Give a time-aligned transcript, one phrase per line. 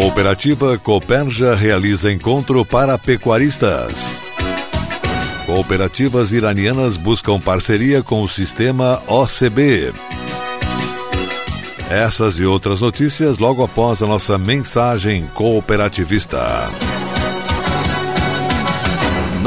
[0.00, 4.08] Cooperativa Coperja realiza encontro para pecuaristas.
[5.44, 9.92] Cooperativas iranianas buscam parceria com o sistema OCB.
[11.90, 16.46] Essas e outras notícias logo após a nossa mensagem cooperativista.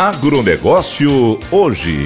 [0.00, 2.04] Agronegócio hoje.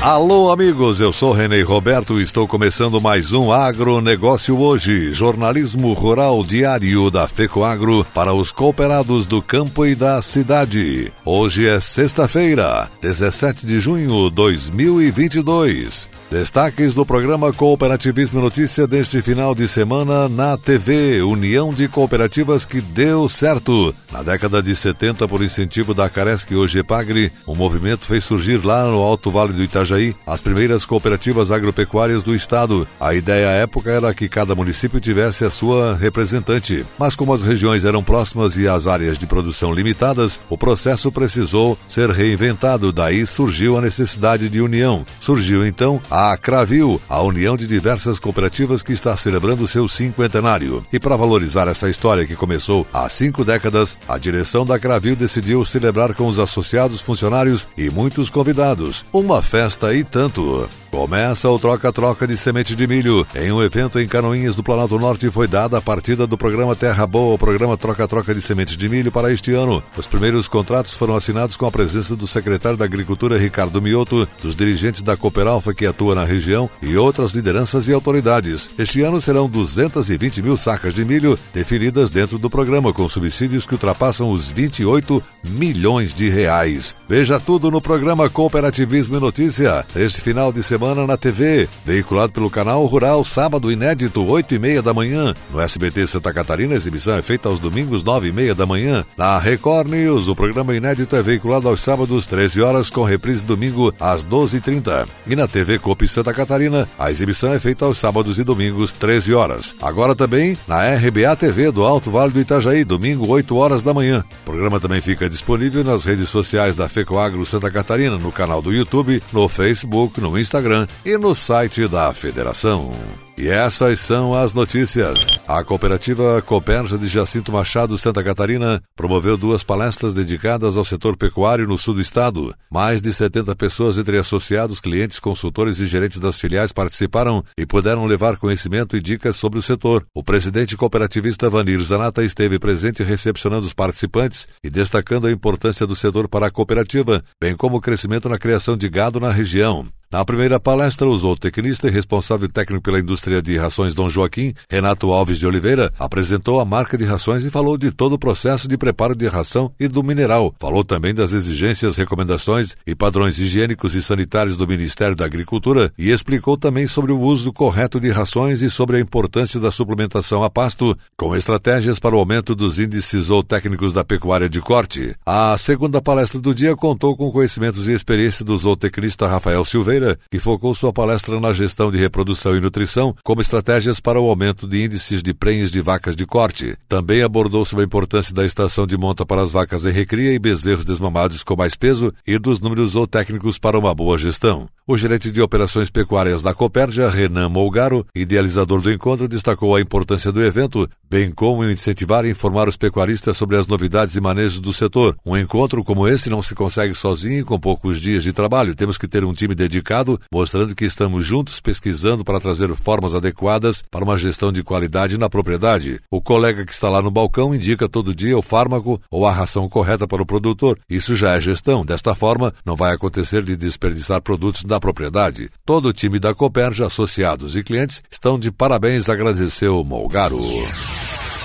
[0.00, 6.44] Alô, amigos, eu sou Renê Roberto e estou começando mais um Agronegócio Hoje, jornalismo rural
[6.44, 11.10] diário da FECOAGro para os cooperados do campo e da cidade.
[11.24, 16.13] Hoje é sexta-feira, 17 de junho de 2022.
[16.30, 22.80] Destaques do programa Cooperativismo Notícia deste final de semana na TV União de Cooperativas que
[22.80, 23.94] deu certo.
[24.10, 28.84] Na década de 70, por incentivo da Caresc hoje Epagre, o movimento fez surgir lá
[28.84, 32.88] no Alto Vale do Itajaí as primeiras cooperativas agropecuárias do estado.
[32.98, 36.84] A ideia à época era que cada município tivesse a sua representante.
[36.98, 41.78] Mas como as regiões eram próximas e as áreas de produção limitadas, o processo precisou
[41.86, 42.90] ser reinventado.
[42.90, 45.06] Daí surgiu a necessidade de união.
[45.20, 50.86] Surgiu então a a Cravil, a união de diversas cooperativas que está celebrando seu cinquentenário.
[50.92, 55.64] E para valorizar essa história que começou há cinco décadas, a direção da Cravil decidiu
[55.64, 59.04] celebrar com os associados, funcionários e muitos convidados.
[59.12, 60.70] Uma festa e tanto.
[60.94, 63.26] Começa o troca-troca de semente de milho.
[63.34, 67.04] Em um evento em Canoinhas do Planalto Norte foi dada a partida do programa Terra
[67.04, 69.82] Boa, o programa Troca-Troca de Sementes de Milho para este ano.
[69.96, 74.54] Os primeiros contratos foram assinados com a presença do secretário da Agricultura Ricardo Mioto, dos
[74.54, 78.70] dirigentes da Cooperalfa que atua na região e outras lideranças e autoridades.
[78.78, 83.74] Este ano serão 220 mil sacas de milho definidas dentro do programa, com subsídios que
[83.74, 86.94] ultrapassam os 28 milhões de reais.
[87.08, 92.34] Veja tudo no programa Cooperativismo e Notícia, este final de semana semana na TV, veiculado
[92.34, 95.34] pelo canal Rural, sábado inédito, 8 e meia da manhã.
[95.50, 99.02] No SBT Santa Catarina, a exibição é feita aos domingos, 9 e meia da manhã.
[99.16, 103.94] Na Record News, o programa inédito é veiculado aos sábados, 13 horas, com reprise domingo
[103.98, 105.06] às 12h30.
[105.26, 109.32] E na TV Copi Santa Catarina, a exibição é feita aos sábados e domingos, 13
[109.32, 109.74] horas.
[109.80, 114.22] Agora também na RBA TV do Alto Vale do Itajaí, domingo, 8 horas da manhã.
[114.42, 118.70] O programa também fica disponível nas redes sociais da FECOAGRO Santa Catarina, no canal do
[118.70, 122.92] YouTube, no Facebook, no Instagram Instagram e no site da federação.
[123.36, 125.26] E essas são as notícias.
[125.46, 131.66] A cooperativa Coperja de Jacinto Machado, Santa Catarina, promoveu duas palestras dedicadas ao setor pecuário
[131.66, 132.54] no sul do estado.
[132.70, 138.06] Mais de 70 pessoas, entre associados, clientes, consultores e gerentes das filiais, participaram e puderam
[138.06, 140.06] levar conhecimento e dicas sobre o setor.
[140.14, 145.96] O presidente cooperativista Vanir Zanata esteve presente recepcionando os participantes e destacando a importância do
[145.96, 149.88] setor para a cooperativa, bem como o crescimento na criação de gado na região.
[150.14, 155.10] Na primeira palestra, o zootecnista e responsável técnico pela indústria de rações Dom Joaquim, Renato
[155.10, 158.78] Alves de Oliveira, apresentou a marca de rações e falou de todo o processo de
[158.78, 160.54] preparo de ração e do mineral.
[160.60, 166.12] Falou também das exigências, recomendações e padrões higiênicos e sanitários do Ministério da Agricultura e
[166.12, 170.48] explicou também sobre o uso correto de rações e sobre a importância da suplementação a
[170.48, 175.12] pasto, com estratégias para o aumento dos índices zootécnicos da pecuária de corte.
[175.26, 180.18] A segunda palestra do dia contou com conhecimentos e experiência do zootecnista Rafael Silveira, Oliveira,
[180.30, 184.68] que focou sua palestra na gestão de reprodução e nutrição como estratégias para o aumento
[184.68, 186.76] de índices de prenhes de vacas de corte.
[186.88, 190.38] Também abordou sobre a importância da estação de monta para as vacas em recria e
[190.38, 194.68] bezerros desmamados com mais peso e dos números zootécnicos para uma boa gestão.
[194.86, 200.30] O gerente de operações pecuárias da Copérdia, Renan Molgaro, idealizador do encontro, destacou a importância
[200.30, 204.74] do evento, bem como incentivar e informar os pecuaristas sobre as novidades e manejos do
[204.74, 205.16] setor.
[205.24, 208.74] Um encontro como esse não se consegue sozinho com poucos dias de trabalho.
[208.74, 209.93] Temos que ter um time dedicado,
[210.32, 215.30] mostrando que estamos juntos pesquisando para trazer formas adequadas para uma gestão de qualidade na
[215.30, 216.00] propriedade.
[216.10, 219.68] O colega que está lá no balcão indica todo dia o fármaco ou a ração
[219.68, 220.78] correta para o produtor.
[220.88, 221.84] Isso já é gestão.
[221.84, 225.50] Desta forma, não vai acontecer de desperdiçar produtos da propriedade.
[225.64, 230.38] Todo o time da Coperge, associados e clientes, estão de parabéns, agradeceu Molgaro.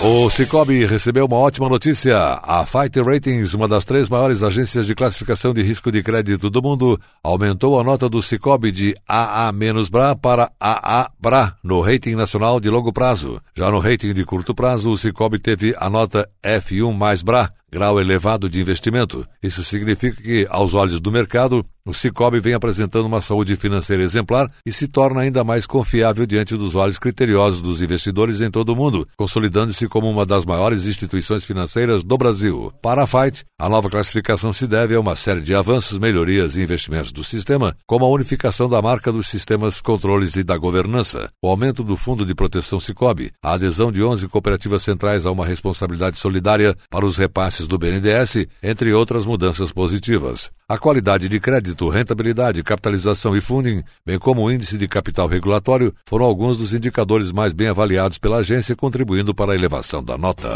[0.02, 2.18] O Cicobi recebeu uma ótima notícia.
[2.42, 6.62] A Fight Ratings, uma das três maiores agências de classificação de risco de crédito do
[6.62, 12.94] mundo, aumentou a nota do Cicobi de AA-BRA para AA-BRA no rating nacional de longo
[12.94, 13.42] prazo.
[13.54, 18.00] Já no rating de curto prazo, o Cicobi teve a nota F1 mais BRA, grau
[18.00, 19.28] elevado de investimento.
[19.44, 24.52] Isso significa que, aos olhos do mercado, o Cicobi vem apresentando uma saúde financeira exemplar
[24.64, 28.76] e se torna ainda mais confiável diante dos olhos criteriosos dos investidores em todo o
[28.76, 32.72] mundo, consolidando-se como uma das maiores instituições financeiras do Brasil.
[32.80, 36.62] Para a Fight, a nova classificação se deve a uma série de avanços, melhorias e
[36.62, 41.48] investimentos do sistema, como a unificação da marca dos sistemas, controles e da governança, o
[41.48, 46.20] aumento do Fundo de Proteção Cicobi, a adesão de 11 cooperativas centrais a uma responsabilidade
[46.20, 50.52] solidária para os repasses do BNDES, entre outras mudanças positivas.
[50.70, 55.92] A qualidade de crédito, rentabilidade, capitalização e funding, bem como o índice de capital regulatório,
[56.06, 60.48] foram alguns dos indicadores mais bem avaliados pela agência, contribuindo para a elevação da nota.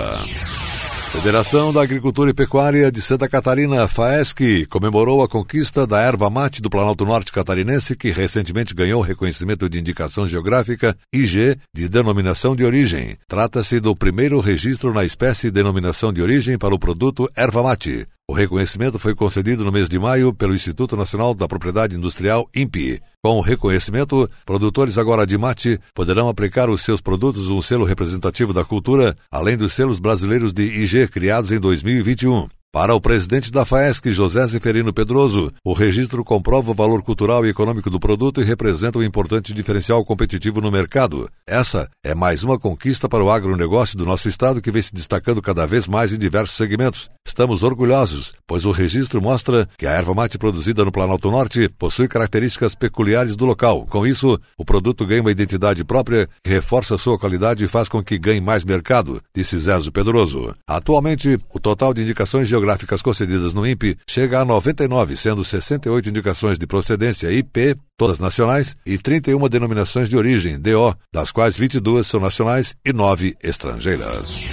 [1.13, 6.61] Federação da Agricultura e Pecuária de Santa Catarina, FAESC, comemorou a conquista da erva mate
[6.61, 12.55] do Planalto Norte Catarinense, que recentemente ganhou o reconhecimento de indicação geográfica IG de denominação
[12.55, 13.17] de origem.
[13.27, 18.07] Trata-se do primeiro registro na espécie denominação de origem para o produto erva mate.
[18.25, 23.01] O reconhecimento foi concedido no mês de maio pelo Instituto Nacional da Propriedade Industrial, INPI.
[23.21, 28.53] Com o reconhecimento, produtores agora de mate poderão aplicar os seus produtos um selo representativo
[28.53, 32.47] da cultura, além dos selos brasileiros de IG criados em 2021.
[32.75, 37.49] Para o presidente da FAESC, José Zeferino Pedroso, o registro comprova o valor cultural e
[37.49, 41.29] econômico do produto e representa um importante diferencial competitivo no mercado.
[41.45, 45.39] Essa é mais uma conquista para o agronegócio do nosso estado que vem se destacando
[45.39, 47.11] cada vez mais em diversos segmentos.
[47.23, 52.07] Estamos orgulhosos, pois o registro mostra que a erva mate produzida no Planalto Norte possui
[52.07, 53.85] características peculiares do local.
[53.85, 58.03] Com isso, o produto ganha uma identidade própria que reforça sua qualidade e faz com
[58.03, 60.55] que ganhe mais mercado, disse Zézo Pedroso.
[60.67, 66.09] Atualmente, o total de indicações geográficas geográficas concedidas no INPE chega a 99, sendo 68
[66.09, 72.07] indicações de procedência IP, todas nacionais, e 31 denominações de origem, DO, das quais 22
[72.07, 74.45] são nacionais e 9 estrangeiras.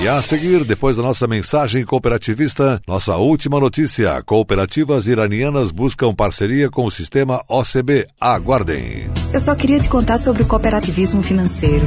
[0.00, 6.70] E a seguir, depois da nossa mensagem cooperativista, nossa última notícia: cooperativas iranianas buscam parceria
[6.70, 8.06] com o sistema OCB.
[8.18, 9.10] Aguardem.
[9.32, 11.86] Eu só queria te contar sobre o cooperativismo financeiro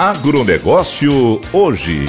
[0.00, 2.06] Agronegócio hoje.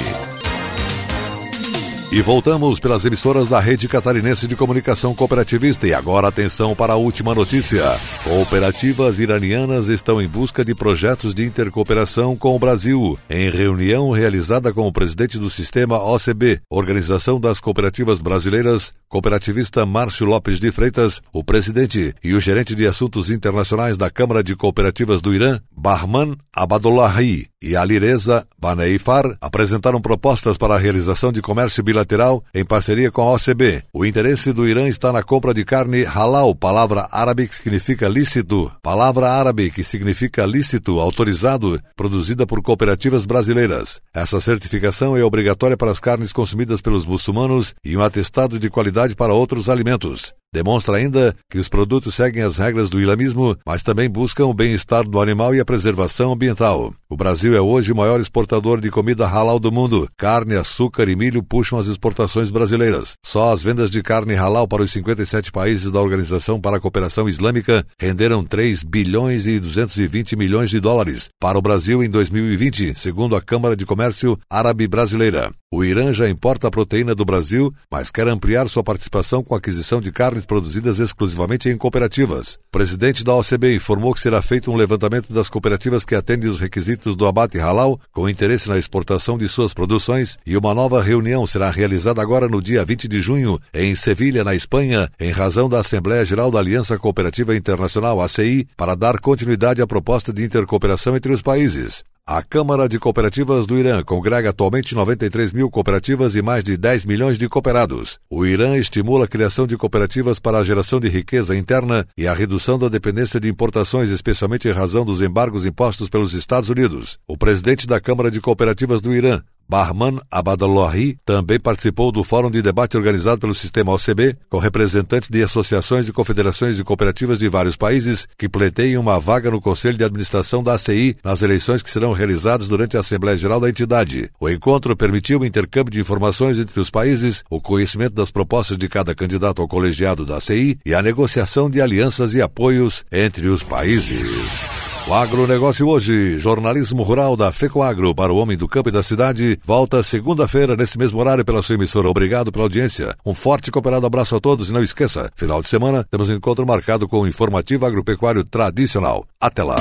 [2.10, 5.86] E voltamos pelas emissoras da Rede Catarinense de Comunicação Cooperativista.
[5.86, 7.82] E agora atenção para a última notícia.
[8.24, 13.18] Cooperativas iranianas estão em busca de projetos de intercooperação com o Brasil.
[13.28, 20.26] Em reunião realizada com o presidente do sistema OCB, Organização das Cooperativas Brasileiras, cooperativista Márcio
[20.26, 25.20] Lopes de Freitas, o presidente e o gerente de assuntos internacionais da Câmara de Cooperativas
[25.20, 32.44] do Irã, Bahman Abadullahi, e Alireza Baneifar apresentaram propostas para a realização de comércio bilateral
[32.54, 33.84] em parceria com a OCB.
[33.92, 38.70] O interesse do Irã está na compra de carne halal, palavra árabe que significa lícito,
[38.82, 44.00] palavra árabe que significa lícito, autorizado, produzida por cooperativas brasileiras.
[44.12, 49.14] Essa certificação é obrigatória para as carnes consumidas pelos muçulmanos e um atestado de qualidade
[49.14, 50.34] para outros alimentos.
[50.54, 55.08] Demonstra ainda que os produtos seguem as regras do islamismo, mas também buscam o bem-estar
[55.08, 56.92] do animal e a preservação ambiental.
[57.12, 60.08] O Brasil é hoje o maior exportador de comida halal do mundo.
[60.16, 63.12] Carne, açúcar e milho puxam as exportações brasileiras.
[63.22, 67.28] Só as vendas de carne halal para os 57 países da Organização para a Cooperação
[67.28, 73.36] Islâmica renderam 3 bilhões e 220 milhões de dólares para o Brasil em 2020, segundo
[73.36, 75.52] a Câmara de Comércio Árabe Brasileira.
[75.70, 79.58] O Irã já importa a proteína do Brasil, mas quer ampliar sua participação com a
[79.58, 82.58] aquisição de carnes produzidas exclusivamente em cooperativas.
[82.68, 86.60] O presidente da OCB informou que será feito um levantamento das cooperativas que atendem os
[86.60, 91.46] requisitos do abate halal, com interesse na exportação de suas produções, e uma nova reunião
[91.46, 95.80] será realizada agora no dia 20 de junho, em Sevilha, na Espanha, em razão da
[95.80, 101.32] Assembleia Geral da Aliança Cooperativa Internacional, ACI, para dar continuidade à proposta de intercooperação entre
[101.32, 102.04] os países.
[102.24, 107.04] A Câmara de Cooperativas do Irã congrega atualmente 93 mil cooperativas e mais de 10
[107.04, 108.20] milhões de cooperados.
[108.30, 112.32] O Irã estimula a criação de cooperativas para a geração de riqueza interna e a
[112.32, 117.18] redução da dependência de importações, especialmente em razão dos embargos impostos pelos Estados Unidos.
[117.26, 122.62] O presidente da Câmara de Cooperativas do Irã, Bahman Abadallahi também participou do fórum de
[122.62, 127.76] debate organizado pelo sistema OCB, com representantes de associações e confederações de cooperativas de vários
[127.76, 132.12] países que pleteiam uma vaga no Conselho de Administração da ACI nas eleições que serão
[132.12, 134.30] realizadas durante a Assembleia Geral da entidade.
[134.40, 138.88] O encontro permitiu o intercâmbio de informações entre os países, o conhecimento das propostas de
[138.88, 143.62] cada candidato ao colegiado da ACI e a negociação de alianças e apoios entre os
[143.62, 144.71] países.
[145.08, 149.58] O agronegócio hoje, jornalismo rural da FECOAGro para o homem do campo e da cidade,
[149.64, 152.08] volta segunda-feira nesse mesmo horário pela sua emissora.
[152.08, 153.14] Obrigado pela audiência.
[153.26, 156.34] Um forte e cooperado abraço a todos e não esqueça, final de semana temos um
[156.34, 159.26] encontro marcado com o informativo agropecuário tradicional.
[159.40, 159.76] Até lá.